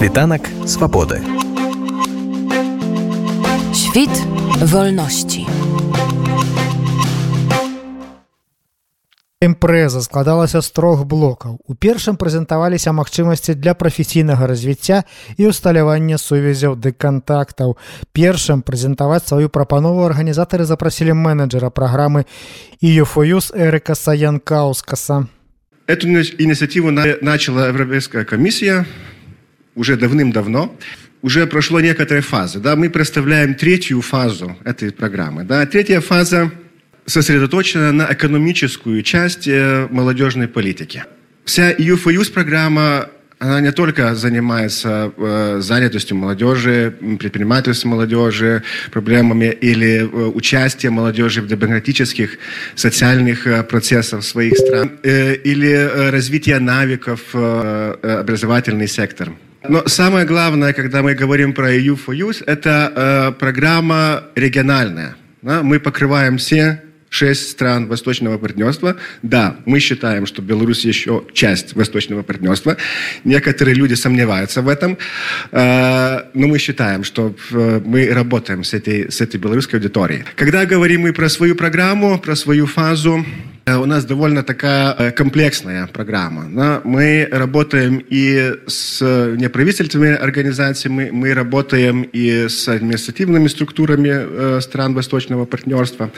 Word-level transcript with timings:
Світанак 0.00 0.48
свабоды. 0.66 1.20
Świt 3.74 4.10
wolności. 4.64 5.44
Імпрэза 9.44 10.00
складалася 10.00 10.64
з 10.64 10.70
трох 10.70 11.04
блокаў. 11.04 11.60
У 11.68 11.76
першым 11.76 12.16
прэзентаваліся 12.16 12.96
магчымасці 12.96 13.60
для 13.60 13.76
прафесійнага 13.76 14.48
развіцця 14.48 15.04
і 15.36 15.52
ўсталявання 15.52 16.16
сувязяў 16.16 16.80
ды 16.80 16.96
кантактаў. 16.96 17.76
Першым 18.16 18.64
прэзентаваць 18.64 19.28
сваю 19.28 19.52
прапанову 19.52 20.08
арганізатары 20.08 20.64
запрасілі 20.64 21.12
менеджера 21.12 21.68
праграмы 21.68 22.24
ЮФОЮС 22.80 23.52
Эрыка 23.52 23.92
Саянкаускаса. 23.92 25.28
Эту 25.84 26.08
инициативу 26.08 26.88
начала 26.88 27.68
Европейская 27.68 28.24
комиссия 28.24 28.86
уже 29.80 29.96
давным-давно. 29.96 30.76
Уже 31.22 31.46
прошло 31.46 31.80
некоторые 31.80 32.22
фазы. 32.22 32.60
Да? 32.60 32.76
Мы 32.76 32.90
представляем 32.90 33.54
третью 33.54 34.00
фазу 34.02 34.56
этой 34.64 34.92
программы. 34.92 35.44
Да? 35.44 35.66
Третья 35.66 36.00
фаза 36.00 36.50
сосредоточена 37.06 37.92
на 37.92 38.12
экономическую 38.12 39.02
часть 39.02 39.48
э, 39.48 39.88
молодежной 39.90 40.48
политики. 40.48 41.04
Вся 41.44 41.72
Youth 41.72 42.04
for 42.04 42.14
Youth 42.14 42.32
программа 42.32 43.08
она 43.38 43.60
не 43.60 43.72
только 43.72 44.14
занимается 44.14 45.12
э, 45.16 45.60
занятостью 45.62 46.18
молодежи, 46.18 46.94
предпринимательством 47.18 47.92
молодежи, 47.92 48.62
проблемами 48.92 49.46
или 49.46 50.00
э, 50.00 50.04
участием 50.04 50.92
молодежи 50.92 51.40
в 51.40 51.46
демократических 51.46 52.38
социальных 52.74 53.46
э, 53.46 53.62
процессах 53.62 54.24
своих 54.24 54.58
стран, 54.58 54.90
э, 55.02 55.36
или 55.36 55.70
э, 55.70 56.10
развитие 56.10 56.58
навыков 56.58 57.20
э, 57.32 57.96
э, 58.02 58.20
образовательный 58.20 58.88
сектор. 58.88 59.30
Но 59.68 59.86
самое 59.86 60.24
главное, 60.24 60.72
когда 60.72 61.02
мы 61.02 61.14
говорим 61.14 61.52
про 61.52 61.74
EU 61.74 61.98
for 61.98 62.16
Youth, 62.16 62.42
это 62.46 62.92
э, 62.94 63.32
программа 63.38 64.24
региональная. 64.34 65.16
Да? 65.42 65.62
Мы 65.62 65.78
покрываем 65.78 66.38
все 66.38 66.82
шесть 67.10 67.50
стран 67.50 67.88
Восточного 67.88 68.38
партнерства. 68.38 68.96
Да, 69.22 69.56
мы 69.66 69.80
считаем, 69.80 70.26
что 70.26 70.40
Беларусь 70.42 70.84
еще 70.84 71.24
часть 71.34 71.74
Восточного 71.74 72.22
партнерства. 72.22 72.76
Некоторые 73.24 73.74
люди 73.74 73.94
сомневаются 73.94 74.62
в 74.62 74.68
этом, 74.68 74.96
э, 75.50 76.20
но 76.32 76.46
мы 76.46 76.58
считаем, 76.58 77.04
что 77.04 77.34
э, 77.50 77.80
мы 77.84 78.08
работаем 78.14 78.64
с 78.64 78.72
этой, 78.72 79.10
с 79.10 79.20
этой 79.20 79.38
белорусской 79.38 79.80
аудиторией. 79.80 80.24
Когда 80.36 80.64
говорим 80.64 81.02
мы 81.02 81.12
про 81.12 81.28
свою 81.28 81.56
программу, 81.56 82.18
про 82.18 82.36
свою 82.36 82.66
фазу, 82.66 83.26
у 83.66 83.86
нас 83.86 84.04
довольно 84.04 84.42
такая 84.42 84.94
э, 84.98 85.10
комплексная 85.12 85.86
программа. 85.86 86.80
Мы 86.84 87.28
работаем 87.30 88.02
и 88.08 88.54
с 88.66 89.00
неправительственными 89.36 90.16
организациями, 90.16 91.10
мы 91.10 91.34
работаем 91.34 92.02
и 92.02 92.48
с 92.48 92.68
административными 92.68 93.48
структурами 93.48 94.10
э, 94.10 94.60
стран 94.60 94.94
Восточного 94.94 95.44
партнерства, 95.44 96.10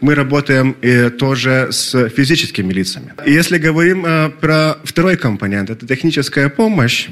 мы 0.00 0.14
работаем 0.14 0.76
и 0.82 1.10
тоже 1.10 1.68
с 1.70 2.08
физическими 2.08 2.72
лицами. 2.72 3.12
Если 3.26 3.58
говорим 3.58 4.06
про 4.40 4.76
второй 4.84 5.16
компонент, 5.16 5.70
это 5.70 5.86
техническая 5.86 6.48
помощь, 6.48 7.08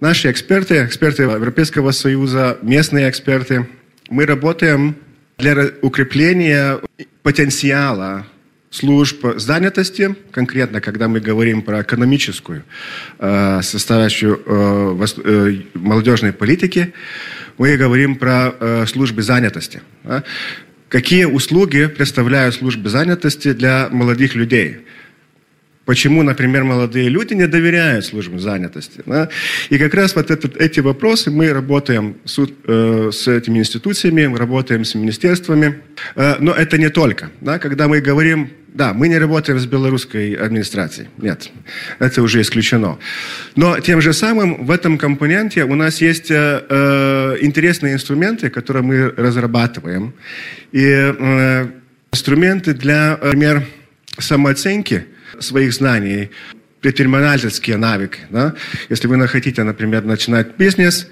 наши 0.00 0.30
эксперты, 0.30 0.84
эксперты 0.84 1.22
Европейского 1.22 1.92
Союза, 1.92 2.58
местные 2.62 3.08
эксперты, 3.08 3.66
мы 4.10 4.26
работаем 4.26 4.96
для 5.38 5.70
укрепления 5.80 6.78
потенциала 7.22 8.26
служб 8.72 9.24
занятости, 9.36 10.16
конкретно, 10.30 10.80
когда 10.80 11.06
мы 11.06 11.20
говорим 11.20 11.62
про 11.62 11.82
экономическую 11.82 12.64
э, 13.18 13.60
составляющую 13.62 14.42
э, 14.44 15.06
э, 15.24 15.54
молодежной 15.74 16.32
политики, 16.32 16.94
мы 17.58 17.76
говорим 17.76 18.16
про 18.16 18.54
э, 18.58 18.86
службы 18.86 19.22
занятости. 19.22 19.82
Да? 20.04 20.24
Какие 20.88 21.26
услуги 21.26 21.86
представляют 21.86 22.54
службы 22.54 22.88
занятости 22.88 23.52
для 23.52 23.88
молодых 23.90 24.34
людей? 24.34 24.78
Почему, 25.84 26.22
например, 26.22 26.64
молодые 26.64 27.08
люди 27.08 27.34
не 27.34 27.48
доверяют 27.48 28.06
службам 28.06 28.38
занятости? 28.40 29.02
Да? 29.04 29.28
И 29.68 29.78
как 29.78 29.92
раз 29.94 30.14
вот 30.14 30.30
этот, 30.30 30.56
эти 30.56 30.80
вопросы 30.80 31.30
мы 31.30 31.52
работаем 31.52 32.16
с, 32.24 32.38
э, 32.38 33.10
с 33.12 33.28
этими 33.28 33.58
институциями, 33.58 34.26
мы 34.26 34.38
работаем 34.38 34.84
с 34.84 34.94
министерствами. 34.94 35.80
Э, 36.14 36.36
но 36.38 36.52
это 36.52 36.78
не 36.78 36.88
только. 36.88 37.30
Да? 37.40 37.58
Когда 37.58 37.88
мы 37.88 38.00
говорим, 38.00 38.50
да, 38.74 38.92
мы 38.92 39.08
не 39.08 39.18
работаем 39.18 39.58
с 39.58 39.66
белорусской 39.66 40.34
администрацией. 40.34 41.08
Нет, 41.18 41.50
это 41.98 42.22
уже 42.22 42.40
исключено. 42.40 42.98
Но 43.56 43.80
тем 43.80 44.00
же 44.00 44.12
самым 44.12 44.64
в 44.66 44.70
этом 44.70 44.98
компоненте 44.98 45.64
у 45.64 45.74
нас 45.74 46.00
есть 46.00 46.30
э, 46.30 46.64
э 46.68 47.36
интересные 47.40 47.94
инструменты, 47.94 48.50
которые 48.50 48.82
мы 48.82 49.08
разрабатываем. 49.16 50.14
И 50.72 50.84
э, 50.84 51.66
инструменты 52.12 52.74
для, 52.74 53.18
например, 53.22 53.66
самооценки– 54.18 55.06
своих 55.40 55.72
знаний, 55.72 56.30
предпринимательские 56.80 57.76
навыки. 57.76 58.20
Да? 58.30 58.54
Если 58.88 59.06
вы 59.06 59.28
хотите, 59.28 59.62
например, 59.62 60.04
начинать 60.04 60.56
бизнес, 60.56 61.08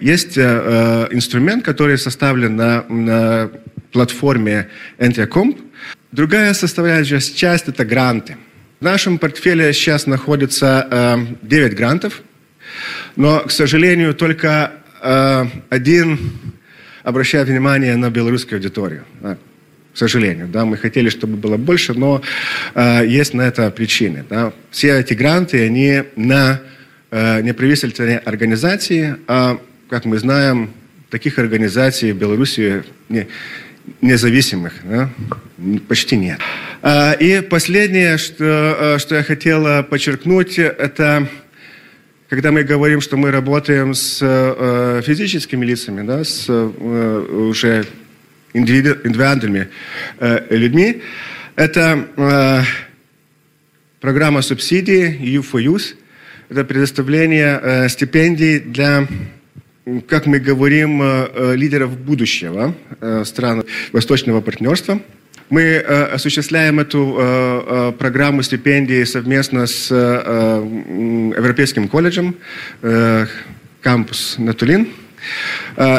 есть 0.00 0.38
э, 0.38 0.42
э, 0.42 1.08
инструмент, 1.14 1.64
который 1.64 1.98
составлен 1.98 2.56
на, 2.56 2.84
на 2.88 3.50
платформе 3.92 4.68
Entracomp. 4.98 5.60
Другая 6.12 6.54
составляющая 6.54 7.20
часть– 7.20 7.68
это 7.68 7.84
гранты. 7.84 8.36
В 8.80 8.84
нашем 8.84 9.18
портфеле 9.18 9.72
сейчас 9.72 10.06
находится 10.06 10.88
э, 10.90 11.16
9 11.42 11.76
грантов, 11.76 12.22
но, 13.14 13.40
к 13.40 13.50
сожалению, 13.50 14.14
только 14.14 14.72
э, 15.00 15.44
один 15.68 16.32
обращает 17.04 17.48
внимание 17.48 17.96
на 17.96 18.10
белорусскую 18.10 18.58
аудиторию 18.58 19.04
к 19.92 19.96
сожалению. 19.96 20.46
Да, 20.48 20.64
мы 20.64 20.76
хотели, 20.76 21.08
чтобы 21.08 21.36
было 21.36 21.56
больше, 21.56 21.94
но 21.94 22.22
э, 22.74 23.06
есть 23.06 23.34
на 23.34 23.42
это 23.42 23.70
причины. 23.70 24.24
Да. 24.28 24.52
Все 24.70 24.98
эти 24.98 25.14
гранты, 25.14 25.66
они 25.66 26.04
на 26.16 26.60
э, 27.10 27.42
неправительственные 27.42 28.18
организации, 28.18 29.16
а, 29.26 29.58
как 29.88 30.04
мы 30.04 30.18
знаем, 30.18 30.70
таких 31.10 31.38
организаций 31.38 32.12
в 32.12 32.16
Беларуси 32.16 32.84
не, 33.08 33.26
независимых 34.00 34.74
да, 34.84 35.10
почти 35.88 36.16
нет. 36.16 36.38
А, 36.82 37.12
и 37.12 37.40
последнее, 37.40 38.18
что, 38.18 38.94
э, 38.94 38.98
что 38.98 39.16
я 39.16 39.22
хотела 39.22 39.82
подчеркнуть, 39.82 40.58
это 40.58 41.28
когда 42.28 42.52
мы 42.52 42.62
говорим, 42.62 43.00
что 43.00 43.16
мы 43.16 43.30
работаем 43.30 43.92
с 43.92 44.18
э, 44.22 45.02
физическими 45.04 45.66
лицами, 45.66 46.06
да, 46.06 46.22
с 46.24 46.48
уже 46.48 47.84
индивидуальными 48.54 49.68
э, 50.18 50.46
людьми. 50.56 51.02
Это 51.56 52.64
программа 54.00 54.40
субсидий 54.42 55.08
EU 55.08 55.42
for 55.42 55.62
Youth. 55.62 55.96
Это 56.48 56.64
предоставление 56.64 57.88
стипендий 57.88 58.60
для, 58.60 59.06
как 60.08 60.26
мы 60.26 60.38
говорим, 60.38 61.02
э, 61.02 61.28
э 61.34 61.56
лидеров 61.56 61.98
будущего 61.98 62.74
э, 63.00 63.24
стран 63.24 63.64
Восточного 63.92 64.40
партнерства. 64.40 65.00
Мы 65.48 65.78
осуществляем 65.78 66.78
эту 66.78 67.92
программу 67.98 68.40
стипендий 68.44 69.04
совместно 69.04 69.66
с 69.66 69.90
Европейским 69.90 71.88
колледжем, 71.88 72.36
кампус 73.80 74.36
Натулин. 74.38 74.86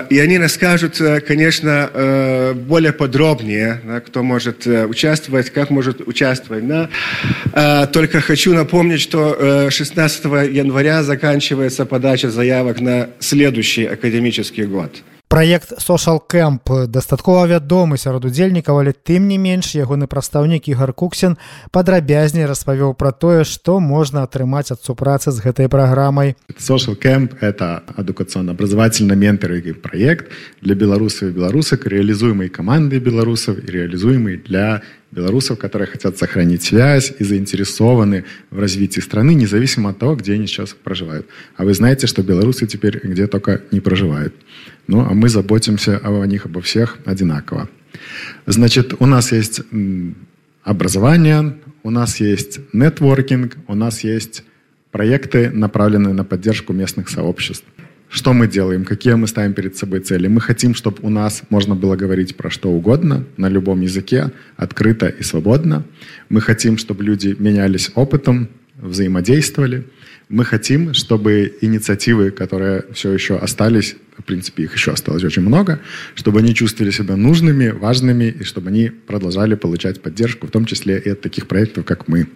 И 0.09 0.19
они 0.19 0.37
расскажут, 0.37 1.01
конечно, 1.27 2.53
более 2.55 2.93
подробнее, 2.93 4.01
кто 4.05 4.23
может 4.23 4.65
участвовать, 4.65 5.49
как 5.49 5.69
может 5.69 6.07
участвовать. 6.07 6.67
Да? 6.67 7.87
Только 7.87 8.21
хочу 8.21 8.53
напомнить, 8.53 9.01
что 9.01 9.69
16 9.69 10.23
января 10.51 11.03
заканчивается 11.03 11.85
подача 11.85 12.29
заявок 12.29 12.79
на 12.81 13.09
следующий 13.19 13.85
академический 13.85 14.65
год. 14.65 15.01
Праект 15.31 15.71
Social 15.79 16.19
Camp 16.19 16.87
дастаткова 16.87 17.47
вядомы 17.47 17.95
сярод 17.95 18.25
удзельнікаў, 18.27 18.81
але 18.83 18.91
тым 18.91 19.31
не 19.31 19.37
менш 19.39 19.71
ягоны 19.79 20.03
прадстаўнік 20.11 20.67
Ігар 20.67 20.91
Куксен 20.91 21.37
падрабязней 21.71 22.43
распавёў 22.43 22.91
пра 22.99 23.15
тое, 23.15 23.47
што 23.47 23.79
можна 23.79 24.27
атрымаць 24.27 24.75
ад 24.75 24.83
супрацы 24.83 25.31
з 25.31 25.39
гэтай 25.39 25.71
праграмай. 25.71 26.35
Social 26.59 26.99
Camp 26.99 27.39
это 27.39 27.79
адукационно-образовательно 27.95 29.15
менторский 29.15 29.73
проект 29.73 30.27
для 30.59 30.75
белорусов 30.75 31.29
и 31.29 31.31
белорусок, 31.31 31.87
реализуемый 31.87 32.49
командой 32.49 32.99
белорусов 32.99 33.55
и 33.57 33.71
реализуемый 33.71 34.35
для 34.35 34.81
белорусов, 35.11 35.59
которые 35.59 35.87
хотят 35.87 36.17
сохранить 36.17 36.63
связь 36.63 37.13
и 37.19 37.23
заинтересованы 37.23 38.23
в 38.49 38.59
развитии 38.59 38.99
страны, 38.99 39.33
независимо 39.33 39.89
от 39.89 39.99
того, 39.99 40.15
где 40.15 40.33
они 40.33 40.47
сейчас 40.47 40.73
проживают. 40.73 41.27
А 41.57 41.63
вы 41.63 41.73
знаете, 41.73 42.07
что 42.07 42.23
белорусы 42.23 42.65
теперь 42.65 42.99
где 43.03 43.27
только 43.27 43.61
не 43.71 43.79
проживают. 43.79 44.33
Ну, 44.91 45.07
а 45.09 45.13
мы 45.13 45.29
заботимся 45.29 46.01
о 46.03 46.25
них, 46.25 46.45
обо 46.45 46.59
всех 46.59 46.97
одинаково. 47.05 47.69
Значит, 48.45 48.93
у 48.99 49.05
нас 49.05 49.31
есть 49.31 49.61
образование, 50.63 51.55
у 51.83 51.91
нас 51.91 52.19
есть 52.19 52.59
нетворкинг, 52.73 53.55
у 53.67 53.75
нас 53.75 54.03
есть 54.03 54.43
проекты, 54.91 55.49
направленные 55.49 56.13
на 56.13 56.25
поддержку 56.25 56.73
местных 56.73 57.07
сообществ. 57.07 57.63
Что 58.09 58.33
мы 58.33 58.49
делаем? 58.49 58.83
Какие 58.83 59.13
мы 59.13 59.27
ставим 59.27 59.53
перед 59.53 59.77
собой 59.77 60.01
цели? 60.01 60.27
Мы 60.27 60.41
хотим, 60.41 60.75
чтобы 60.75 60.97
у 61.03 61.09
нас 61.09 61.43
можно 61.49 61.73
было 61.73 61.95
говорить 61.95 62.35
про 62.35 62.49
что 62.49 62.69
угодно, 62.69 63.23
на 63.37 63.47
любом 63.47 63.79
языке, 63.79 64.31
открыто 64.57 65.07
и 65.07 65.23
свободно. 65.23 65.85
Мы 66.27 66.41
хотим, 66.41 66.77
чтобы 66.77 67.05
люди 67.05 67.33
менялись 67.39 67.91
опытом, 67.95 68.49
взаимодействовали. 68.75 69.85
Мы 70.31 70.45
хотим, 70.45 70.93
чтобы 70.93 71.53
инициативы, 71.59 72.31
которые 72.31 72.85
все 72.93 73.11
еще 73.11 73.35
остались, 73.35 73.97
в 74.17 74.23
принципе, 74.23 74.63
их 74.63 74.73
еще 74.73 74.91
осталось 74.91 75.23
очень 75.25 75.41
много, 75.41 75.81
чтобы 76.15 76.39
они 76.39 76.55
чувствовали 76.55 76.91
себя 76.91 77.17
нужными, 77.17 77.69
важными, 77.69 78.35
и 78.39 78.43
чтобы 78.43 78.69
они 78.69 78.89
продолжали 78.89 79.55
получать 79.55 80.01
поддержку, 80.01 80.47
в 80.47 80.51
том 80.51 80.65
числе 80.65 80.97
и 80.99 81.09
от 81.09 81.21
таких 81.21 81.47
проектов, 81.47 81.83
как 81.83 82.07
мы. 82.07 82.27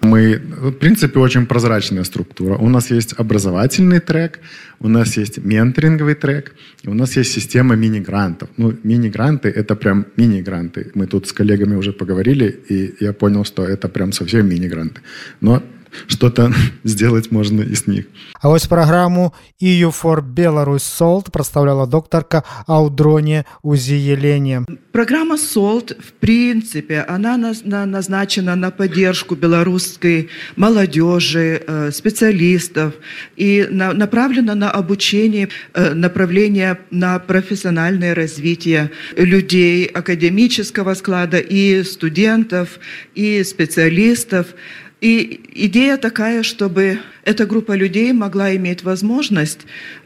Мы, 0.00 0.38
в 0.38 0.72
принципе, 0.72 1.18
очень 1.18 1.44
прозрачная 1.44 2.04
структура. 2.04 2.56
У 2.56 2.70
нас 2.70 2.90
есть 2.90 3.12
образовательный 3.18 4.00
трек, 4.00 4.40
у 4.78 4.88
нас 4.88 5.18
есть 5.18 5.44
менторинговый 5.44 6.14
трек, 6.14 6.54
и 6.82 6.88
у 6.88 6.94
нас 6.94 7.16
есть 7.18 7.32
система 7.32 7.76
мини-грантов. 7.76 8.48
Ну, 8.56 8.74
мини-гранты— 8.82 9.48
это 9.54 9.76
прям 9.76 10.06
мини-гранты. 10.16 10.90
Мы 10.94 11.06
тут 11.06 11.26
с 11.26 11.32
коллегами 11.34 11.76
уже 11.76 11.92
поговорили, 11.92 12.48
и 12.70 12.94
я 13.00 13.12
понял, 13.12 13.44
что 13.44 13.62
это 13.62 13.90
прям 13.90 14.12
совсем 14.12 14.48
мини-гранты. 14.48 15.02
Но 15.42 15.62
что-то 16.06 16.52
сделать 16.84 17.30
можно 17.30 17.62
из 17.62 17.86
них. 17.86 18.06
А 18.40 18.48
вось 18.48 18.66
праграму 18.66 19.34
EU 19.60 19.90
for 19.90 20.22
Belarus 20.22 20.78
Salt 20.78 21.30
прадстаўляла 21.30 21.86
доктарка 21.86 22.44
Аўдроне 22.66 23.44
Узиелене. 23.62 24.64
Программа 24.92 25.36
SOLT, 25.36 25.96
в 26.02 26.12
принципе, 26.14 27.00
она 27.00 27.36
назначена 27.36 28.56
на 28.56 28.70
поддержку 28.70 29.36
белорусской 29.36 30.30
молодежи, 30.56 31.62
э, 31.66 31.90
специалистов 31.92 32.94
и 33.36 33.66
направлена 33.70 34.54
на 34.54 34.70
обучение 34.70 35.48
э, 35.74 35.94
направления 35.94 36.78
на 36.90 37.18
профессиональное 37.18 38.14
развитие 38.14 38.90
людей 39.16 39.86
академического 39.86 40.94
склада 40.94 41.38
и 41.38 41.82
студентов, 41.84 42.80
и 43.14 43.44
специалистов. 43.44 44.48
И 45.00 45.40
идея 45.54 45.96
такая, 45.96 46.42
чтобы 46.42 46.98
эта 47.24 47.46
группа 47.46 47.72
людей 47.72 48.12
могла 48.12 48.54
иметь 48.56 48.82
возможность 48.82 49.60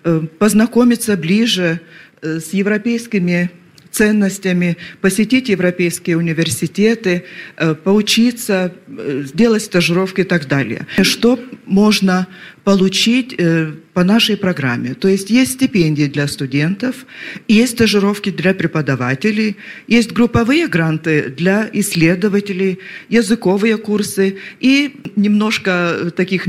э, 0.05 0.20
познакомиться 0.38 1.17
ближе 1.17 1.81
э, 2.23 2.38
с 2.38 2.52
европейскими 2.52 3.50
ценностями, 3.94 4.76
посетить 5.00 5.49
европейские 5.49 6.17
университеты, 6.17 7.25
э, 7.56 7.75
поучиться, 7.75 8.73
э, 8.88 9.23
сделать 9.25 9.62
стажировки 9.62 10.23
и 10.23 10.25
так 10.25 10.49
далее. 10.49 10.87
Что 11.02 11.38
можно 11.67 12.26
получить 12.64 13.35
э, 13.38 13.73
по 13.93 14.05
нашей 14.05 14.37
программе? 14.37 14.94
То 14.94 15.08
есть 15.08 15.31
есть 15.31 15.52
стипендии 15.52 16.06
для 16.06 16.26
студентов, 16.26 17.06
есть 17.46 17.73
стажировки 17.73 18.31
для 18.31 18.52
преподавателей, 18.52 19.56
есть 19.87 20.12
групповые 20.12 20.67
гранты 20.67 21.32
для 21.37 21.70
исследователей, 21.73 22.79
языковые 23.08 23.76
курсы 23.76 24.38
и 24.61 24.96
немножко 25.17 26.12
таких 26.17 26.46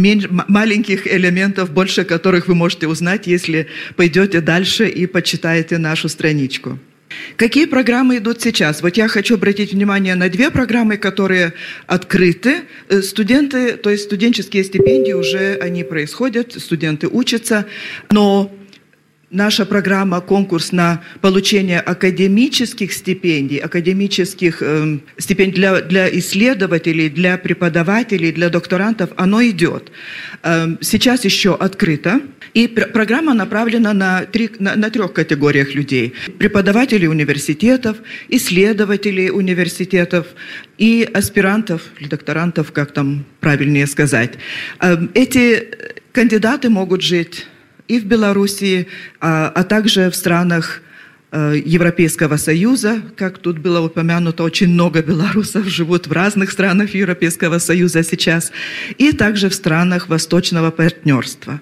маленьких 0.48 1.08
элементов, 1.08 1.70
больше 1.72 2.04
которых 2.06 2.48
вы 2.48 2.56
можете 2.56 2.88
узнать, 2.88 3.28
если 3.28 3.68
пойдете 3.96 4.42
дальше 4.42 4.88
и 4.88 5.06
почитаете 5.06 5.78
нашу 5.78 6.10
страничку. 6.10 6.80
Какие 7.38 7.66
программы 7.66 8.18
идут 8.18 8.42
сейчас? 8.42 8.82
Вот 8.82 8.98
я 8.98 9.08
хочу 9.08 9.36
обратить 9.36 9.74
внимание 9.74 10.16
на 10.16 10.30
две 10.30 10.50
программы, 10.50 10.98
которые 10.98 11.54
открыты. 11.86 12.64
Э, 12.90 13.02
студенты, 13.02 13.74
то 13.74 13.90
есть 13.90 14.04
студенческие 14.04 14.64
стипендии 14.64 15.14
уже 15.14 15.56
они 15.62 15.84
происходят, 15.84 16.54
студенты 16.54 17.08
учатся, 17.08 17.66
но 18.10 18.52
наша 19.36 19.66
программа 19.66 20.22
конкурс 20.22 20.72
на 20.72 21.02
получение 21.22 21.80
академических 21.80 22.94
стипендий, 22.94 23.58
академических 23.58 24.62
э, 24.62 24.98
стипендий 25.18 25.56
для, 25.56 25.82
для 25.82 26.10
исследователей, 26.20 27.10
для 27.10 27.38
преподавателей, 27.38 28.32
для 28.32 28.50
докторантов, 28.50 29.10
оно 29.18 29.44
идет. 29.44 29.92
Э, 30.44 30.78
сейчас 30.82 31.26
еще 31.26 31.54
открыто. 31.54 32.22
И 32.54 32.68
пр 32.68 32.88
программа 32.94 33.34
направлена 33.34 33.94
на, 33.94 34.22
три, 34.22 34.50
на, 34.60 34.76
на 34.76 34.90
трех 34.90 35.12
категориях 35.12 35.76
людей. 35.76 36.14
Преподавателей 36.40 37.08
университетов, 37.08 37.98
исследователей 38.30 39.30
университетов 39.30 40.28
и 40.78 41.08
аспирантов 41.14 41.82
или 42.00 42.08
докторантов, 42.08 42.72
как 42.72 42.94
там 42.94 43.26
правильнее 43.42 43.88
сказать. 43.88 44.34
Э, 44.80 44.96
эти 45.14 45.68
кандидаты 46.14 46.70
могут 46.70 47.02
жить 47.02 47.46
и 47.88 48.00
в 48.00 48.06
Белоруссии, 48.06 48.88
а, 49.20 49.52
а 49.54 49.64
также 49.64 50.10
в 50.10 50.16
странах 50.16 50.82
э, 51.32 51.62
Европейского 51.66 52.38
Союза, 52.38 53.02
как 53.16 53.38
тут 53.38 53.60
было 53.60 53.82
упомянуто, 53.82 54.44
очень 54.44 54.70
много 54.70 55.02
белорусов 55.02 55.68
живут 55.68 56.08
в 56.08 56.12
разных 56.12 56.52
странах 56.52 56.96
Европейского 56.96 57.60
Союза 57.60 58.04
сейчас, 58.04 58.52
и 58.98 59.12
также 59.12 59.50
в 59.50 59.54
странах 59.54 60.10
Восточного 60.10 60.72
партнерства. 60.72 61.62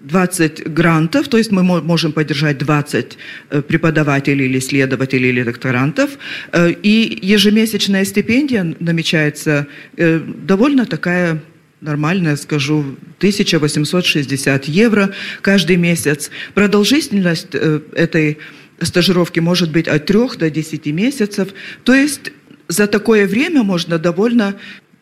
20 0.00 0.72
грантов, 0.72 1.28
то 1.28 1.38
есть 1.38 1.50
мы 1.50 1.62
можем 1.62 2.12
поддержать 2.12 2.58
20 2.58 3.18
э, 3.50 3.62
преподавателей 3.62 4.46
или 4.46 4.58
исследователей 4.58 5.30
или 5.30 5.42
докторантов, 5.42 6.10
э, 6.52 6.70
и 6.82 7.18
ежемесячная 7.22 8.04
стипендия 8.04 8.76
намечается 8.80 9.66
довольно 9.96 10.86
такая 10.86 11.40
нормальная, 11.80 12.36
скажу, 12.36 12.80
1860 13.18 14.64
евро 14.66 15.14
каждый 15.42 15.76
месяц. 15.76 16.30
Продолжительность 16.54 17.54
э, 17.54 17.80
этой 17.94 18.38
стажировки 18.80 19.40
может 19.40 19.70
быть 19.70 19.88
от 19.88 20.06
3 20.06 20.36
до 20.38 20.50
10 20.50 20.86
месяцев. 20.86 21.48
То 21.84 21.94
есть 21.94 22.32
за 22.68 22.86
такое 22.86 23.26
время 23.26 23.62
можно 23.62 23.98
довольно 23.98 24.56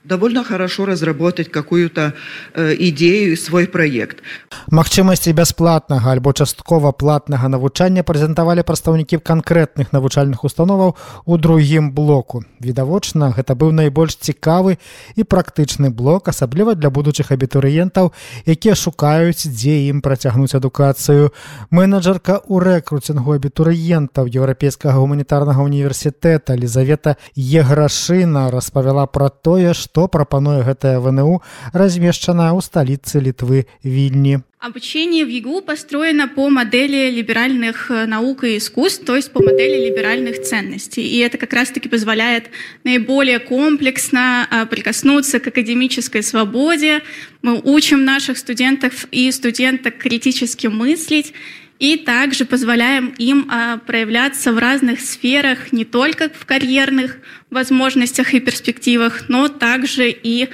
довольно 0.06 0.44
хорошо 0.44 0.86
разработать 0.86 1.50
какую-то 1.50 2.12
э, 2.54 2.74
идею 2.78 3.36
свой 3.36 3.66
проект. 3.66 4.22
Магчымасці 4.70 5.32
бясплатнага 5.32 6.12
альбо 6.12 6.32
часткова 6.32 6.92
платнага 6.92 7.48
навучання 7.48 8.02
прэзентавалі 8.02 8.62
прадстаўнікі 8.62 9.18
канкрэтных 9.18 9.92
навучальных 9.92 10.44
установаў 10.44 10.96
у 11.24 11.38
другім 11.38 11.92
блоку. 11.92 12.44
Відавочна 12.60 13.32
гэта 13.36 13.54
быў 13.54 13.72
найбольш 13.72 14.16
цікавы 14.16 14.78
і 15.16 15.22
практычны 15.24 15.90
блок 15.90 16.28
асабліва 16.28 16.74
для 16.74 16.90
будучых 16.90 17.32
абітурыентаў 17.32 18.12
якія 18.46 18.74
шукаюць 18.74 19.46
дзе 19.46 19.90
ім 19.90 20.00
працягнуць 20.02 20.54
адукацыю. 20.54 21.30
Менеджерка 21.70 22.38
ў 22.46 22.62
рэкруцінгу 22.62 23.34
абітурыентаў 23.34 24.30
еўрапейскага 24.30 24.98
гуманітарнага 24.98 25.62
універсітэта 25.62 26.54
лізавета 26.54 27.16
еграшына 27.34 28.50
распавяла 28.50 29.06
пра 29.06 29.28
тое 29.28 29.74
што 29.74 29.95
што 29.95 30.07
прапануе 30.07 30.63
гэтая 30.63 30.99
вНУ 30.99 31.41
размешчаная 31.73 32.51
ў 32.53 32.61
сталіцы 32.61 33.19
літвы 33.19 33.65
вільні 33.83 34.41
Обучение 34.63 35.25
в 35.25 35.29
ЕГУ 35.29 35.61
построено 35.61 36.27
по 36.27 36.47
модели 36.51 37.09
либеральных 37.09 37.89
э, 37.89 38.05
наук 38.05 38.43
и 38.43 38.57
искусств, 38.57 39.03
то 39.05 39.15
есть 39.15 39.31
по 39.31 39.41
модели 39.41 39.87
либеральных 39.87 40.43
ценностей. 40.43 41.01
И 41.01 41.17
это 41.17 41.39
как 41.39 41.51
раз-таки 41.53 41.89
позволяет 41.89 42.51
наиболее 42.83 43.39
комплексно 43.39 44.47
э, 44.51 44.67
прикоснуться 44.67 45.39
к 45.39 45.47
академической 45.47 46.21
свободе. 46.21 47.01
Мы 47.41 47.59
учим 47.63 48.05
наших 48.05 48.37
студентов 48.37 49.07
и 49.09 49.31
студенток 49.31 49.97
критически 49.97 50.67
мыслить 50.67 51.33
и 51.78 51.96
также 51.96 52.44
позволяем 52.44 53.14
им 53.18 53.48
а, 53.50 53.78
проявляться 53.78 54.52
в 54.52 54.58
разных 54.58 55.00
сферах, 55.00 55.72
не 55.72 55.84
только 55.84 56.30
в 56.30 56.46
карьерных 56.46 57.18
возможностях 57.50 58.34
и 58.34 58.40
перспективах, 58.40 59.28
но 59.28 59.48
также 59.48 60.10
и 60.10 60.48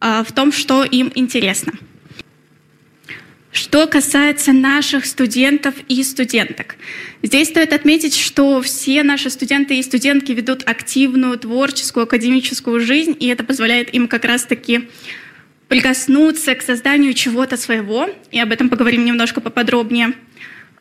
а, 0.00 0.24
в 0.24 0.32
том, 0.32 0.52
что 0.52 0.84
им 0.84 1.12
интересно. 1.14 1.72
Что 3.52 3.86
касается 3.86 4.52
наших 4.52 5.06
студентов 5.06 5.76
и 5.86 6.02
студенток, 6.02 6.74
здесь 7.22 7.48
стоит 7.48 7.72
отметить, 7.72 8.16
что 8.16 8.60
все 8.60 9.04
наши 9.04 9.30
студенты 9.30 9.78
и 9.78 9.82
студентки 9.84 10.32
ведут 10.32 10.64
активную 10.66 11.38
творческую 11.38 12.02
академическую 12.02 12.80
жизнь, 12.80 13.16
и 13.20 13.28
это 13.28 13.44
позволяет 13.44 13.94
им 13.94 14.08
как 14.08 14.24
раз-таки 14.24 14.88
прикоснуться 15.68 16.56
к 16.56 16.62
созданию 16.62 17.14
чего-то 17.14 17.56
своего, 17.56 18.10
и 18.32 18.40
об 18.40 18.50
этом 18.50 18.68
поговорим 18.68 19.04
немножко 19.04 19.40
поподробнее– 19.40 20.14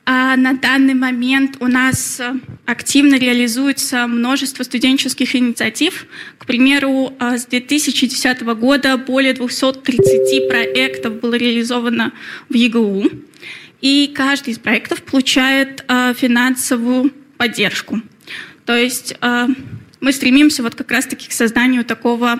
а 0.05 0.35
на 0.35 0.53
данный 0.53 0.93
момент 0.93 1.57
у 1.59 1.67
нас 1.67 2.21
активно 2.65 3.15
реализуется 3.15 4.05
множество 4.07 4.63
студенческих 4.63 5.35
инициатив. 5.35 6.07
К 6.37 6.45
примеру, 6.45 7.13
э, 7.19 7.37
с 7.37 7.45
2010 7.45 8.55
года 8.55 8.97
более 8.97 9.33
230 9.33 10.49
проектов 10.49 11.21
было 11.21 11.35
реализовано 11.35 12.11
в 12.49 12.53
ЕГУ. 12.53 13.05
И 13.81 14.11
каждый 14.13 14.51
из 14.51 14.59
проектов 14.59 15.03
получает 15.03 15.85
э, 15.87 16.13
финансовую 16.17 17.11
поддержку. 17.37 18.01
То 18.65 18.77
есть 18.77 19.15
мы 19.99 20.11
стремимся 20.13 20.63
вот 20.63 20.75
как 20.75 20.91
раз-таки 20.91 21.27
к 21.27 21.31
созданию 21.33 21.83
такого 21.83 22.39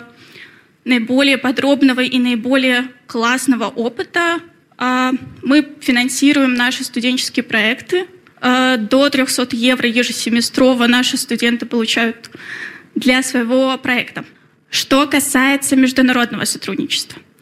наиболее 0.85 1.37
подробного 1.37 2.01
и 2.01 2.19
наиболее 2.19 2.89
классного 3.07 3.65
опыта. 3.65 4.39
А, 4.85 5.13
мы 5.41 5.65
финансируем 5.79 6.55
наши 6.55 6.83
студенческие 6.83 7.43
проекты. 7.43 8.05
А, 8.41 8.75
до 8.75 9.09
300 9.09 9.47
евро 9.55 9.87
ежесеместрово 9.87 10.87
наши 10.87 11.15
студенты 11.15 11.65
получают 11.65 12.29
для 12.93 13.23
своего 13.23 13.77
проекта. 13.77 14.25
Что 14.69 15.07
касается 15.07 15.77
международного 15.77 16.43
сотрудничества– 16.43 17.21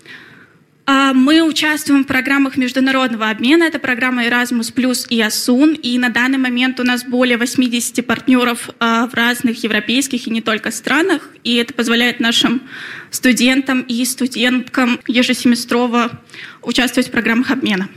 мы 1.14 1.42
участвуем 1.42 2.04
в 2.04 2.08
программах 2.08 2.58
международного 2.58 3.30
обмена. 3.30 3.64
Это 3.64 3.80
программа 3.80 4.26
Erasmus 4.26 4.74
Plus 4.74 5.06
и 5.10 5.22
ASUN. 5.22 5.76
И 5.76 5.98
на 5.98 6.10
данный 6.10 6.38
момент 6.38 6.80
у 6.80 6.84
нас 6.84 7.04
более 7.04 7.38
80 7.38 8.06
партнеров 8.06 8.70
а, 8.80 9.08
в 9.08 9.14
разных 9.14 9.64
европейских 9.64 10.28
и 10.28 10.32
не 10.32 10.42
только 10.42 10.72
странах. 10.72 11.30
И 11.44 11.56
это 11.56 11.74
позволяет 11.74 12.20
нашим 12.20 12.64
студентам 13.10 13.82
и 13.82 14.04
студенткам 14.06 15.00
ежесеместрово 15.08 16.22
участвовать 16.62 17.10
в 17.10 17.12
программах 17.12 17.52
обмена. 17.52 17.88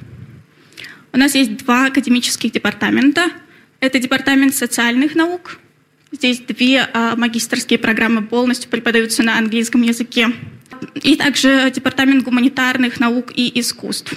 У 1.13 1.17
нас 1.17 1.35
есть 1.35 1.57
два 1.59 1.87
академических 1.87 2.53
департамента. 2.53 3.31
Это 3.81 3.99
департамент 3.99 4.55
социальных 4.55 5.15
наук. 5.15 5.59
Здесь 6.13 6.41
две 6.41 6.89
а, 6.93 7.17
магистрские 7.17 7.79
программы 7.79 8.23
полностью 8.23 8.71
преподаются 8.71 9.23
на 9.23 9.39
английском 9.39 9.83
языке 9.83 10.33
и 10.95 11.17
также 11.17 11.71
Департамент 11.75 12.25
гуманитарных 12.25 13.01
наук 13.01 13.33
и 13.35 13.61
искусств. 13.61 14.15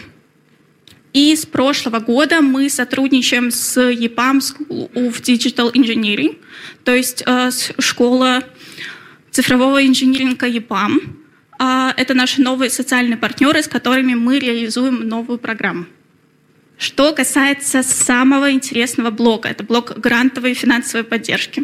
И 1.13 1.36
с 1.36 1.45
прошлого 1.45 2.00
года 2.00 2.41
мы 2.41 2.69
сотрудничаем 2.69 3.50
с 3.50 3.77
EPAM 3.77 4.39
School 4.39 4.91
of 4.93 5.21
Digital 5.21 5.74
Engineering, 5.74 6.38
то 6.83 6.93
есть 6.93 7.24
э, 7.25 7.50
школа 7.79 8.43
цифрового 9.31 9.86
инжиниринга 9.86 10.47
EPAM. 10.47 11.15
Э, 11.59 11.91
это 11.97 12.13
наши 12.13 12.41
новые 12.41 12.69
социальные 12.69 13.17
партнеры, 13.17 13.63
с 13.63 13.67
которыми 13.67 14.13
мы 14.13 14.38
реализуем 14.39 15.07
новую 15.07 15.39
программу. 15.39 15.86
Что 16.77 17.13
касается 17.13 17.81
самого 17.81 18.51
интересного 18.51 19.09
блока, 19.09 19.50
это 19.50 19.63
блок 19.63 19.97
грантовой 19.97 20.51
и 20.51 20.53
финансовой 20.53 21.03
поддержки. 21.03 21.63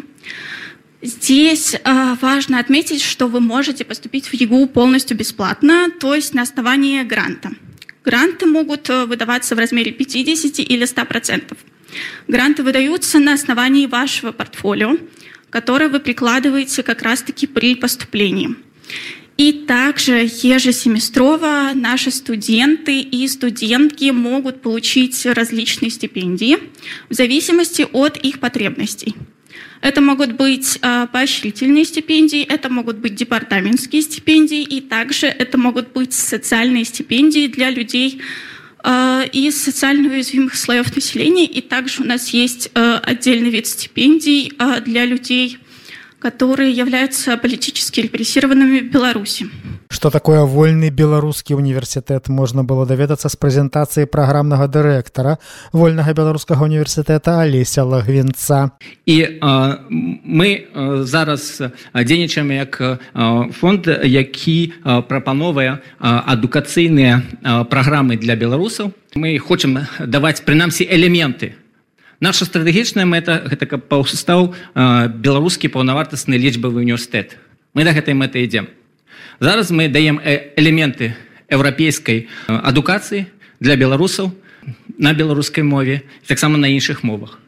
Здесь 1.04 1.74
э, 1.74 2.14
важно 2.22 2.58
отметить, 2.58 3.02
что 3.02 3.28
вы 3.28 3.40
можете 3.40 3.84
поступить 3.84 4.26
в 4.28 4.32
ЕГУ 4.32 4.68
полностью 4.68 5.14
бесплатно, 5.18 5.90
то 6.00 6.14
есть 6.14 6.32
на 6.32 6.40
основании 6.40 7.02
гранта. 7.02 7.50
Гранты 8.06 8.46
могут 8.46 8.88
э, 8.88 9.04
выдаваться 9.04 9.54
в 9.54 9.58
размере 9.58 9.92
50 9.92 10.60
или 10.60 10.86
100%. 10.86 11.58
Гранты 12.26 12.62
выдаются 12.62 13.18
на 13.18 13.34
основании 13.34 13.84
вашего 13.84 14.32
портфолио, 14.32 14.96
которое 15.50 15.90
вы 15.90 16.00
прикладываете 16.00 16.82
как 16.82 17.02
раз-таки 17.02 17.46
при 17.46 17.74
поступлении. 17.74 18.56
И 19.36 19.52
также 19.52 20.30
ежесеместрово 20.42 21.72
наши 21.74 22.12
студенты 22.12 23.00
и 23.00 23.28
студентки 23.28 24.10
могут 24.10 24.62
получить 24.62 25.26
различные 25.26 25.90
стипендии 25.90 26.56
в 27.10 27.12
зависимости 27.12 27.86
от 27.92 28.16
их 28.16 28.40
потребностей. 28.40 29.14
Это 29.80 30.00
могут 30.00 30.32
быть 30.32 30.78
э, 30.80 31.06
поощрительные 31.12 31.84
стипендии, 31.84 32.42
это 32.42 32.70
могут 32.70 32.96
быть 32.98 33.14
департаментские 33.14 34.02
стипендии, 34.02 34.62
и 34.62 34.80
также 34.80 35.26
это 35.26 35.58
могут 35.58 35.92
быть 35.92 36.12
социальные 36.12 36.84
стипендии 36.84 37.48
для 37.48 37.70
людей 37.70 38.20
э, 38.82 39.24
из 39.32 39.62
социально 39.62 40.08
уязвимых 40.08 40.54
слоев 40.54 40.94
населения. 40.94 41.44
И 41.44 41.60
также 41.60 42.02
у 42.02 42.06
нас 42.06 42.30
есть 42.30 42.70
э, 42.74 43.00
отдельный 43.02 43.50
вид 43.50 43.66
стипендий 43.66 44.52
для 44.84 45.04
людей, 45.04 45.58
которые 46.24 46.72
являются 46.72 47.36
политически 47.36 48.00
репрессированными 48.00 48.80
в 48.80 48.90
Беларуси. 48.90 49.44
Что 49.90 50.10
такое 50.10 50.40
вольны 50.40 50.88
беларускі 50.88 51.54
універсітэт 51.54 52.28
можна 52.28 52.64
было 52.64 52.86
даведацца 52.86 53.28
з 53.28 53.36
прэзентацыі 53.36 54.08
праграмнага 54.08 54.64
дырэктара 54.66 55.36
вольнага 55.76 56.16
беларускага 56.16 56.64
універсітэта 56.64 57.44
алеся 57.44 57.84
лагвінца 57.84 58.72
і 59.04 59.16
э, 59.20 59.36
мы 60.24 60.64
э, 60.64 61.04
зараз 61.04 61.60
дзейнічаем 61.92 62.50
як 62.52 62.80
э, 62.80 62.96
фонд 63.52 63.86
які 64.02 64.72
э, 64.72 65.02
прапановае 65.02 65.76
э, 65.76 65.78
адукацыйныя 66.00 67.20
э, 67.20 67.64
праграмы 67.68 68.16
для 68.16 68.34
беларусаў 68.34 68.96
мы 69.14 69.36
хочам 69.38 69.84
даваць 70.00 70.40
прынамсі 70.40 70.88
элементы 70.88 71.52
наша 72.20 72.44
стратэгічная 72.44 73.04
мэта 73.08 73.42
гэта 73.48 73.66
каб 73.66 73.88
паўстаў 73.88 74.52
э, 74.52 75.08
беларускі 75.08 75.68
паўнавартасны 75.68 76.34
лічбавы 76.38 76.84
універсітэт 76.84 77.38
мы 77.74 77.84
да 77.84 77.92
гэтай 77.92 78.14
мэты 78.14 78.44
ідзем 78.44 78.68
Зараз 79.40 79.70
мы 79.70 79.88
даем 79.88 80.20
элементы 80.22 81.14
еўрапейскай 81.50 82.28
адукацыі 82.46 83.26
для 83.58 83.76
беларусаў 83.76 84.30
на 84.98 85.12
беларускай 85.12 85.64
мове 85.64 86.02
таксама 86.26 86.56
на 86.56 86.70
іншых 86.70 87.02
мовах. 87.02 87.38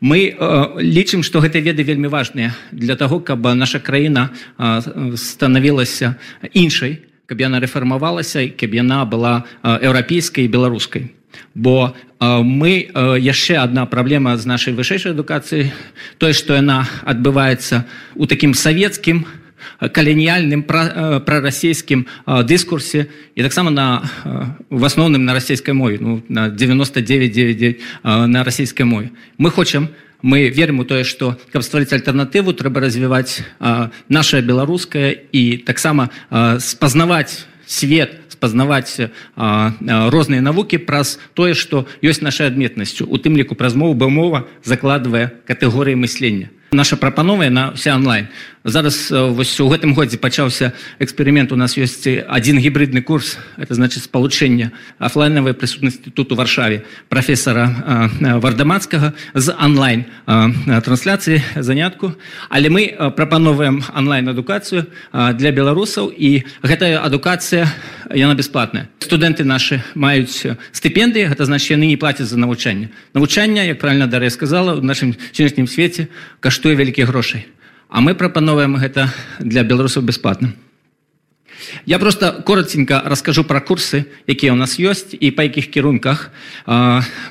Мы 0.00 0.30
э, 0.30 0.34
лічым, 0.78 1.22
што 1.22 1.42
гэтыя 1.42 1.62
веды 1.62 1.82
вельмі 1.82 2.06
важныя 2.06 2.54
для 2.70 2.94
таго, 2.94 3.18
каб 3.18 3.42
наша 3.54 3.78
краіна 3.78 4.30
э, 4.58 5.16
станавілася 5.16 6.14
іншай, 6.54 7.02
каб 7.26 7.40
яна 7.40 7.58
рэфармавалася 7.58 8.46
каб 8.54 8.74
яна 8.74 9.04
была 9.04 9.42
еўрапейскай 9.62 10.46
і 10.46 10.52
беларускай. 10.54 11.17
Бо 11.54 11.94
э, 12.20 12.42
мы 12.42 12.88
э, 12.88 13.16
яшчэ 13.20 13.56
адна 13.56 13.86
праблема 13.86 14.36
з 14.36 14.46
нашай 14.46 14.74
вышэйшай 14.74 15.12
адукацыі, 15.12 15.72
тое, 16.18 16.32
што 16.32 16.54
яна 16.54 16.86
адбываецца 17.04 17.84
ў 18.16 18.24
такім 18.26 18.54
савецкім, 18.54 19.26
каланіяльным 19.78 20.62
прарасійскім 20.62 22.06
дыскурсе 22.46 23.06
і 23.34 23.42
таксама 23.42 23.70
на 23.70 24.02
в 24.70 24.84
асноўным 24.84 25.24
на 25.24 25.34
расійскай 25.34 25.74
мове 25.74 25.98
ну, 26.00 26.22
на 26.28 26.48
9999 26.48 27.80
на 28.02 28.44
расійскай 28.44 28.86
мове. 28.86 29.10
Мы 29.36 29.50
хочам 29.50 29.88
мы 30.22 30.48
верым 30.48 30.80
у 30.80 30.84
тое 30.84 31.04
што 31.04 31.38
каб 31.52 31.62
стварыць 31.62 31.92
альтэрнатыву 31.92 32.54
трэба 32.54 32.80
развіваць 32.80 33.42
наше 34.08 34.40
беларускае 34.42 35.14
і 35.32 35.62
таксама 35.62 36.10
спазнаваць 36.58 37.46
свет 37.66 38.27
спазнаваць 38.38 39.10
розныя 39.34 40.40
навукі 40.40 40.78
праз 40.78 41.18
тое 41.34 41.58
што 41.58 41.90
ёсць 41.98 42.22
нашай 42.22 42.54
адметнасцю 42.54 43.10
у 43.10 43.18
тым 43.18 43.34
ліку 43.34 43.58
праз 43.58 43.74
мову 43.74 43.98
бы 43.98 44.06
мова 44.06 44.46
закладвае 44.62 45.42
катэгорыі 45.50 45.98
мыслення 45.98 46.54
наша 46.70 46.96
прапанова 46.96 47.50
на 47.50 47.72
вся 47.72 47.98
онлайн 47.98 48.28
зараз 48.68 49.10
вось 49.10 49.58
у 49.60 49.68
гэтым 49.68 49.94
годзе 49.94 50.18
пачаўся 50.18 50.72
эксперымент. 50.98 51.52
У 51.52 51.56
нас 51.56 51.76
ёсць 51.76 52.06
один 52.06 52.58
гібридны 52.58 53.02
курс. 53.02 53.38
Это 53.56 53.74
значит 53.74 54.04
спалучэнне 54.04 54.72
офлайнавай 54.98 55.54
прысутнасці 55.54 56.10
тут 56.10 56.32
у 56.32 56.34
варшаве 56.36 56.84
профессора 57.08 58.10
вардамацкага 58.20 59.12
з 59.34 59.54
онлайн 59.58 60.04
трансляцыі 60.26 61.42
занятку. 61.56 62.14
Але 62.48 62.68
мы 62.70 63.12
прапановваем 63.16 63.82
онлайн 63.94 64.28
адукацыю 64.28 64.86
для 65.12 65.50
беларусаў. 65.50 66.12
І 66.12 66.44
гэтая 66.62 67.00
адукацыя 67.02 67.66
яна 68.14 68.34
бясплатная. 68.34 68.88
Студэнты 69.00 69.44
наши 69.44 69.82
маюць 69.94 70.46
стыпендыі. 70.72 71.28
Гэта 71.32 71.44
значит 71.44 71.70
яны 71.70 71.86
не 71.86 71.96
плацяць 71.96 72.28
за 72.28 72.38
навучанне. 72.38 72.88
Навучання 73.14 73.62
як 73.62 73.78
правильно 73.78 74.06
дар'я 74.06 74.30
сказала 74.30 74.74
в 74.74 74.84
нашым 74.84 75.16
сённяшнім 75.32 75.66
свеце 75.66 76.08
каштуе 76.40 76.76
вялікіх 76.76 77.08
грошай 77.08 77.46
а 77.88 78.00
мы 78.00 78.14
прапановваем 78.14 78.76
гэта 78.76 79.12
для 79.40 79.64
беларусаў 79.64 80.02
бясплатна. 80.02 80.52
Я 81.86 81.98
просто 81.98 82.42
коротенько 82.46 83.02
расскажу 83.04 83.44
про 83.44 83.60
курсы 83.60 84.06
якія 84.26 84.52
у 84.52 84.56
нас 84.56 84.78
ёсць 84.78 85.16
і 85.18 85.30
па 85.30 85.42
якіх 85.42 85.70
кірунках. 85.70 86.30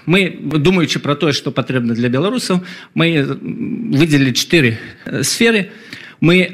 Мы 0.06 0.38
думаючы 0.42 1.00
про 1.00 1.16
тое 1.16 1.34
что 1.34 1.52
патрэбна 1.52 1.94
для 1.94 2.10
беларусаў 2.10 2.62
мы 2.94 3.24
выделілі 3.24 4.34
чатыры 4.34 4.78
сферы. 5.24 5.72
Мы 6.20 6.50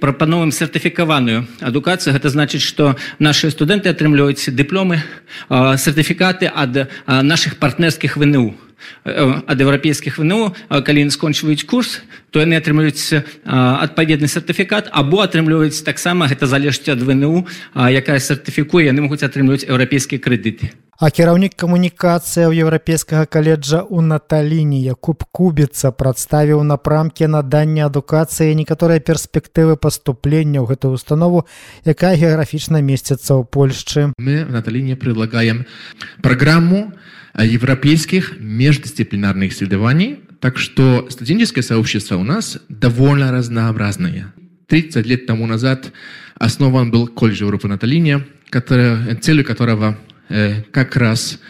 прапановваем 0.00 0.50
сертыфікаваную 0.50 1.46
адукацыю. 1.60 2.12
Гэта 2.12 2.28
значыць 2.28 2.66
что 2.66 2.96
наши 3.18 3.50
студэнты 3.50 3.88
атрымліваюць 3.88 4.50
дыпломы 4.50 5.02
сертыфікаты 5.48 6.50
ад 6.52 6.90
наших 7.06 7.56
партнерскіх 7.56 8.16
вНУ 8.16 8.67
ад 9.04 9.58
еўрапейскіх 9.60 10.18
вНУ 10.18 10.54
калі 10.68 11.06
яны 11.06 11.12
скончваюць 11.14 11.64
курс 11.64 12.00
то 12.30 12.40
яны 12.40 12.58
атрымліваюць 12.58 13.24
адпаведны 13.44 14.28
сертыфікат 14.28 14.90
або 14.92 15.22
атрымліваюць 15.24 15.82
таксама 15.84 16.28
гэта 16.28 16.46
залежыць 16.46 16.92
ад 16.92 17.02
вНУ 17.02 17.46
якая 17.74 18.18
сертыфікуе 18.18 18.90
яны 18.90 19.06
могуць 19.06 19.24
атрымліваць 19.24 19.66
еўрапейскія 19.68 20.20
крэдыты 20.20 20.74
А 20.98 21.12
кіраўнік 21.14 21.52
камунікацыяў 21.54 22.50
еўрапейскага 22.58 23.30
каледжа 23.30 23.86
ў 23.86 24.02
наталіні 24.02 24.82
Якуб 24.82 25.22
кубіца 25.30 25.92
прадставіў 25.94 26.64
напрамкі 26.66 27.30
надання 27.30 27.86
адукацыі 27.86 28.58
некаторыя 28.58 28.98
перспектывы 28.98 29.78
паступлення 29.78 30.58
ў 30.58 30.74
гэтую 30.74 30.98
установу 30.98 31.46
якая 31.86 32.18
геаграфічна 32.18 32.82
месціцца 32.82 33.38
ў 33.38 33.46
Польшчы 33.46 34.10
мы 34.18 34.42
в 34.42 34.50
наталіне 34.50 34.98
предлагаем 34.98 35.70
праграмму 36.18 36.90
европейских 37.38 38.34
междисциплинарных 38.68 39.52
исследований, 39.52 40.18
так 40.40 40.58
что 40.58 41.08
студенческое 41.10 41.62
сообщество 41.64 42.16
у 42.16 42.24
нас 42.24 42.58
довольно 42.68 43.32
разнообразное. 43.32 44.34
30 44.66 45.06
лет 45.06 45.24
тому 45.26 45.46
назад 45.46 45.90
основан 46.34 46.90
был 46.90 47.06
колледж 47.06 47.40
Европы 47.40 47.66
Наталиния, 47.66 48.26
которая, 48.50 49.16
целью 49.16 49.44
которого 49.44 49.98
э, 50.28 50.62
как 50.70 50.96
раз 50.96 51.40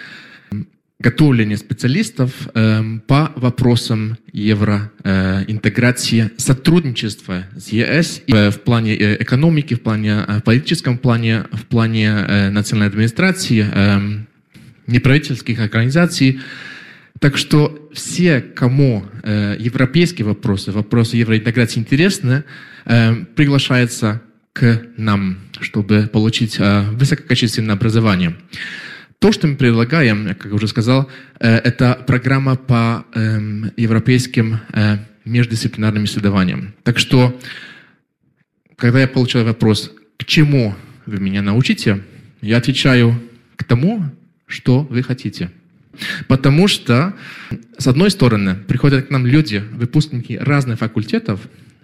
готовление 1.00 1.56
специалистов 1.56 2.30
э, 2.54 2.82
по 3.08 3.32
вопросам 3.34 4.16
евроинтеграции, 4.32 6.26
э, 6.26 6.30
сотрудничества 6.38 7.46
с 7.56 7.68
ЕС 7.68 8.22
э, 8.28 8.50
в 8.50 8.60
плане 8.60 8.94
э, 8.94 9.20
экономики, 9.20 9.74
в 9.74 9.80
плане 9.82 10.24
э, 10.26 10.40
политическом 10.44 10.98
плане, 10.98 11.46
в 11.50 11.64
плане 11.66 12.06
э, 12.06 12.50
национальной 12.50 12.90
администрации, 12.90 13.66
э, 13.68 14.24
неправительственных 14.86 15.60
организаций. 15.60 16.40
Так 17.20 17.36
что 17.36 17.90
все, 17.92 18.40
кому 18.40 19.04
э, 19.22 19.56
европейские 19.58 20.26
вопросы, 20.26 20.72
вопросы 20.72 21.16
евроинтеграции 21.16 21.80
интересны, 21.80 22.44
э, 22.84 23.14
приглашаются 23.34 24.22
к 24.52 24.82
нам, 24.96 25.38
чтобы 25.60 26.08
получить 26.12 26.56
э, 26.58 26.82
высококачественное 26.92 27.74
образование. 27.74 28.36
То, 29.18 29.32
что 29.32 29.48
мы 29.48 29.56
предлагаем, 29.56 30.28
как 30.28 30.46
я 30.46 30.54
уже 30.54 30.68
сказал, 30.68 31.10
э, 31.40 31.56
это 31.56 31.94
программа 32.06 32.56
по 32.56 33.04
эм, 33.14 33.72
европейским 33.76 34.60
э, 34.72 34.98
междисциплинарным 35.24 36.04
исследованиям. 36.04 36.74
Так 36.84 36.98
что, 36.98 37.38
когда 38.76 39.00
я 39.00 39.08
получаю 39.08 39.44
вопрос, 39.44 39.92
к 40.18 40.24
чему 40.24 40.74
вы 41.06 41.18
меня 41.18 41.42
научите, 41.42 42.02
я 42.40 42.58
отвечаю 42.58 43.20
к 43.56 43.64
тому, 43.64 44.04
что 44.46 44.82
вы 44.84 45.02
хотите. 45.02 45.50
Потому 46.26 46.68
что, 46.68 47.14
с 47.78 47.86
одной 47.86 48.10
стороны, 48.10 48.54
приходят 48.54 49.06
к 49.06 49.10
нам 49.10 49.26
люди, 49.26 49.62
выпускники 49.72 50.38
разных 50.38 50.78
факультетов, 50.78 51.40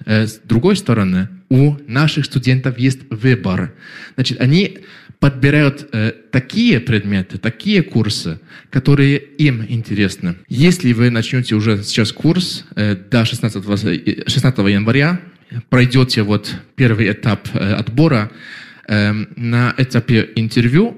э, 0.06 0.26
с 0.26 0.40
другой 0.44 0.76
стороны, 0.76 1.28
у 1.49 1.76
наших 1.87 2.25
студентов 2.25 2.78
есть 2.78 3.00
выбор. 3.11 3.75
Значит, 4.14 4.40
они 4.40 4.78
подбирают 5.21 5.88
э, 5.92 6.12
такие 6.30 6.80
предметы, 6.80 7.38
такие 7.38 7.83
курсы, 7.83 8.40
которые 8.71 9.16
им 9.18 9.64
интересны. 9.66 10.37
Если 10.49 10.92
вы 10.92 11.11
начнете 11.11 11.54
уже 11.54 11.83
сейчас 11.83 12.12
курс 12.12 12.64
э, 12.76 12.97
до 12.97 13.25
16, 13.25 13.64
16 13.64 14.59
э, 14.59 14.71
января, 14.71 15.21
пройдете 15.71 16.23
вот 16.23 16.54
первый 16.76 17.11
этап 17.11 17.49
э, 17.54 17.73
отбора, 17.75 18.30
э, 18.87 19.12
на 19.37 19.75
этапе 19.78 20.28
интервью 20.35 20.97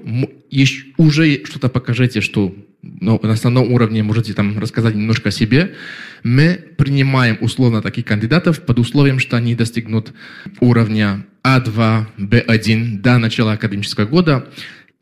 уже 0.97 1.45
что-то 1.45 1.69
покажите, 1.69 2.21
что 2.21 2.55
ну, 2.99 3.19
на 3.21 3.33
основном 3.33 3.71
уровне 3.71 4.01
можете 4.03 4.33
там 4.33 4.57
рассказать 4.57 4.95
немножко 4.95 5.29
о 5.29 5.31
себе. 5.31 5.75
Мы 6.23 6.59
принимаем 6.77 7.37
условно 7.41 7.81
таких 7.81 8.05
кандидатов 8.05 8.61
под 8.61 8.79
условием, 8.79 9.19
что 9.19 9.37
они 9.37 9.55
достигнут 9.55 10.13
уровня 10.59 11.25
А2, 11.43 12.05
Б1 12.17 13.01
до 13.01 13.19
начала 13.19 13.53
академического 13.53 14.05
года. 14.05 14.47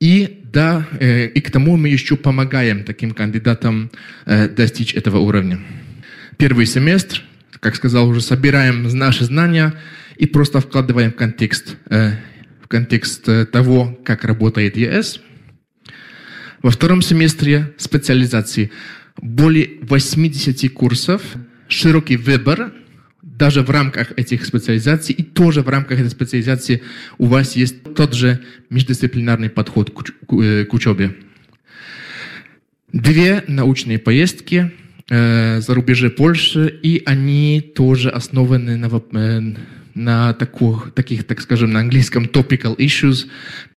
И, 0.02 0.42
да, 0.52 0.86
э, 1.00 1.28
и 1.28 1.40
к 1.40 1.50
тому 1.52 1.78
мы 1.78 1.88
еще 1.88 2.18
помогаем 2.18 2.84
таким 2.84 3.12
кандидатам 3.12 3.90
э, 4.26 4.50
достичь 4.50 4.94
этого 4.94 5.20
уровня. 5.20 5.60
Первый 6.38 6.66
семестр, 6.66 7.24
как 7.62 7.78
сказал, 7.78 8.10
уже 8.10 8.20
собираем 8.20 8.84
наши 8.84 9.24
знания 9.24 9.74
и 10.18 10.26
просто 10.26 10.60
вкладываем 10.60 11.12
в 11.12 11.16
контекст, 11.16 11.78
э, 11.90 12.12
в 12.62 12.68
контекст 12.68 13.30
э, 13.30 13.46
того, 13.46 13.98
как 14.04 14.26
работает 14.26 14.76
ЕС– 14.76 15.22
во 16.66 16.72
втором 16.72 17.04
семестре 17.04 17.76
специализации 17.78 18.72
более 19.22 19.78
80 19.84 20.74
курсов, 20.74 21.22
широкий 21.68 22.18
выбор, 22.18 22.74
даже 23.22 23.62
в 23.62 23.70
рамках 23.70 24.14
этих 24.18 24.44
специализаций, 24.44 25.14
и 25.14 25.22
тоже 25.22 25.62
в 25.62 25.70
рамках 25.70 26.00
этой 26.00 26.10
специализации 26.10 26.82
у 27.20 27.28
вас 27.28 27.56
есть 27.56 27.84
тот 27.94 28.16
же 28.16 28.42
междисциплинарный 28.72 29.52
подход 29.52 29.92
к, 29.92 30.06
к, 30.26 30.34
э, 30.34 30.66
учебе. 30.72 31.16
Две 32.92 33.44
научные 33.48 34.00
поездки 34.00 34.72
э, 35.08 35.62
за 35.62 35.72
рубежи 35.76 36.10
Польши, 36.10 36.80
и 36.82 37.04
они 37.06 37.62
тоже 37.62 38.10
основаны 38.10 38.76
на, 38.76 38.90
э, 39.14 39.42
на 39.94 40.34
таких, 40.34 41.26
так 41.26 41.42
скажем, 41.42 41.74
на 41.74 41.82
английском 41.82 42.24
topical 42.24 42.76
issues, 42.76 43.28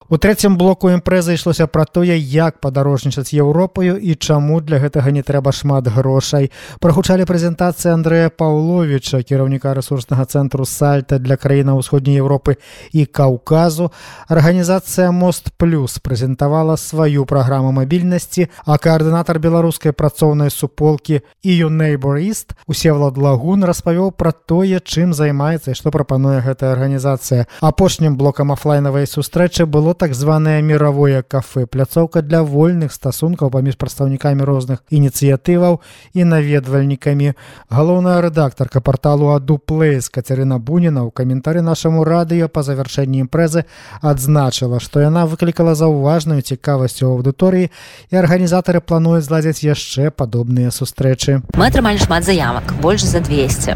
У 0.09 0.19
трэцім 0.23 0.55
блоку 0.55 0.87
імпрэзы 0.95 1.35
ішлося 1.35 1.66
пра 1.66 1.83
тое, 1.83 2.14
як 2.14 2.61
падарожнічаць 2.62 3.35
Еўропаю 3.35 3.99
і 3.99 4.14
чаму 4.14 4.61
для 4.62 4.79
гэтага 4.79 5.11
не 5.11 5.23
трэба 5.27 5.51
шмат 5.51 5.90
грошай. 5.90 6.55
Прагучалі 6.79 7.27
прэзентацыі 7.27 7.90
Андрэя 7.90 8.31
Паўловіча, 8.31 9.27
кіраўніка 9.27 9.75
рэсурснага 9.75 10.23
цэнтру 10.31 10.62
сальта 10.62 11.19
для 11.19 11.35
краінаў 11.35 11.83
усходняй 11.83 12.23
Еўропы 12.23 12.55
і 12.95 13.03
Каўказу. 13.11 13.90
Арганізацыя 14.31 15.11
мост 15.11 15.51
плюс 15.59 15.99
прэзентавала 15.99 16.79
сваю 16.79 17.27
праграму 17.27 17.75
мабільнасці, 17.75 18.47
а 18.62 18.79
каардынатар 18.79 19.42
беларускай 19.42 19.90
працоўнай 19.90 20.55
суполкі 20.55 21.27
і 21.42 21.53
Нейборіст 21.66 22.55
Усевлад 22.71 23.19
Лагун 23.19 23.66
распавёў 23.66 24.14
пра 24.14 24.31
тое, 24.31 24.79
чым 24.79 25.11
займаецца 25.11 25.75
і 25.75 25.75
што 25.75 25.90
прапануе 25.90 26.47
гэтая 26.47 26.79
арганізацыя. 26.79 27.51
Апошнім 27.59 28.14
блокам 28.14 28.55
афлайнавай 28.55 29.11
сустрэчы 29.11 29.66
было 29.66 29.95
так 29.98 30.14
званае 30.14 30.62
мировое 30.62 31.22
кафе 31.22 31.66
пляцоўка 31.66 32.22
для 32.22 32.42
вольных 32.42 32.92
стасункаў 32.92 33.50
паміж 33.50 33.76
прадстаўнікамі 33.80 34.44
розных 34.44 34.85
ініцыятываў 34.92 35.80
і 36.14 36.24
наведвальнікамі. 36.24 37.32
Галоўная 37.70 38.20
рэдактарка 38.20 38.80
порталу 38.80 39.32
адуплейс 39.32 40.09
кацярына 40.12 40.59
буніна 40.59 41.02
ў 41.02 41.11
каментары 41.11 41.64
нашаму 41.64 42.04
радыё 42.04 42.48
па 42.48 42.62
завяршэнні 42.62 43.24
імпрэзы 43.24 43.64
адзначыла 44.00 44.80
што 44.80 45.00
яна 45.00 45.26
выклікала 45.26 45.74
заўважную 45.74 46.44
цікавасць 46.44 47.02
у 47.02 47.16
аўдыторыі 47.16 47.72
і 48.12 48.14
арганізатары 48.20 48.85
плануюць 48.85 49.24
зладзяць 49.24 49.64
яшчэ 49.64 50.12
падобныя 50.12 50.70
сустрэчы. 50.70 51.40
Мы 51.56 51.72
атрымалі 51.72 51.98
шмат 51.98 52.28
заявак 52.28 52.76
больш 52.85 53.02
за 53.02 53.24
200 53.24 53.74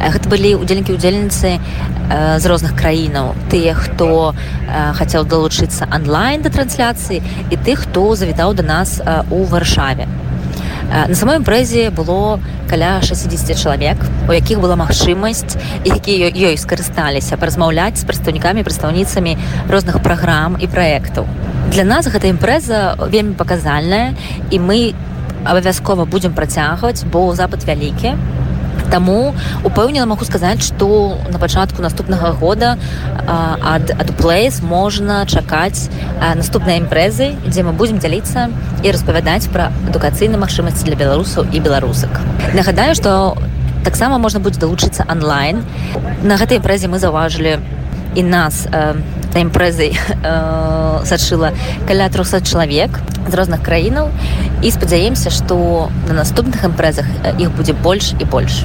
гэта 0.00 0.26
былі 0.32 0.56
удзельнікі 0.56 0.96
удзельніцы 0.96 1.58
з 2.08 2.44
розных 2.46 2.72
краінаў. 2.78 3.34
Тыя 3.52 3.74
хто 3.74 4.34
хацеў 4.96 5.24
долучыць 5.24 5.58
далучыцца 5.58 5.88
онлайн 5.94 6.42
да 6.42 6.50
трансляцыі 6.50 7.22
і 7.50 7.56
тых 7.56 7.88
хто 7.88 8.14
завітаў 8.14 8.54
да 8.54 8.62
нас 8.62 9.00
у 9.30 9.44
варшаве. 9.44 10.06
На 11.08 11.14
самой 11.14 11.36
імпрэзе 11.36 11.90
было 11.90 12.40
каля 12.68 13.00
60 13.02 13.58
чалавек 13.60 13.98
у 14.28 14.32
якіх 14.32 14.60
была 14.60 14.76
магчымасць 14.76 15.56
якія 15.84 16.30
ёй 16.32 16.56
скарысталіся 16.56 17.36
паразмаўляць 17.36 18.00
з 18.00 18.04
прадстаўнікамі 18.04 18.64
прадстаўніцамі 18.64 19.36
розных 19.68 20.02
праграм 20.02 20.56
і 20.60 20.66
праектаў. 20.66 21.26
Для 21.72 21.84
нас 21.84 22.08
гэта 22.08 22.28
імпрэза 22.28 22.96
вельмі 23.08 23.34
паказальная 23.34 24.14
і 24.50 24.58
мы 24.60 24.94
абавязкова 25.44 26.04
будзем 26.04 26.32
працягваць 26.32 27.04
бо 27.04 27.34
запад 27.34 27.64
вялікі 27.64 28.16
Таму 28.90 29.34
упэўнена 29.64 30.06
магу 30.06 30.24
сказаць, 30.24 30.62
што 30.64 31.18
на 31.28 31.38
пачатку 31.38 31.82
наступнага 31.82 32.32
года 32.32 32.76
ад 33.26 33.90
адплейс 33.92 34.62
можна 34.62 35.26
чакаць 35.26 35.90
наступнай 36.36 36.80
імпрэзы, 36.80 37.36
дзе 37.46 37.62
мы 37.62 37.72
будзем 37.72 38.00
дзяліцца 38.00 38.48
і 38.82 38.92
распавядаць 38.94 39.52
пра 39.52 39.68
адукацыйныя 39.88 40.40
магчымасці 40.40 40.88
для 40.88 40.96
беларусаў 40.96 41.52
і 41.52 41.60
беларусак. 41.60 42.20
Нагадаю, 42.54 42.94
што 42.94 43.36
таксама 43.84 44.18
можна 44.18 44.40
будзе 44.40 44.60
далучыцца 44.60 45.04
онлайн. 45.08 45.64
На 46.22 46.36
гэтай 46.40 46.58
імпрэзе 46.58 46.88
мы 46.88 46.98
заўважылі 46.98 47.58
і 48.16 48.22
нас 48.22 48.66
на 48.70 49.38
імпрэзай 49.44 49.92
сачыла 51.10 51.52
каля 51.86 52.08
300 52.08 52.40
чалавек 52.48 53.00
з 53.28 53.34
розных 53.34 53.62
краінаў 53.62 54.10
і 54.62 54.70
спадзяемся, 54.72 55.30
што 55.30 55.90
на 56.08 56.24
наступных 56.24 56.64
імпрэзах 56.64 57.06
іх 57.38 57.52
будзе 57.52 57.72
больш 57.72 58.14
і 58.18 58.24
больш. 58.24 58.64